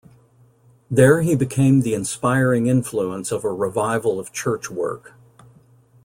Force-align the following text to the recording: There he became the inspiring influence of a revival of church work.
There 0.89 1.21
he 1.21 1.35
became 1.35 1.81
the 1.81 1.93
inspiring 1.93 2.65
influence 2.65 3.31
of 3.31 3.43
a 3.45 3.53
revival 3.53 4.19
of 4.19 4.33
church 4.33 4.67
work. 4.67 5.13